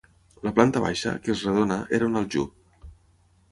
La 0.45 0.53
planta 0.59 0.81
baixa, 0.85 1.13
que 1.27 1.35
és 1.35 1.45
redona, 1.49 1.79
era 1.99 2.09
un 2.13 2.19
aljub. 2.25 2.91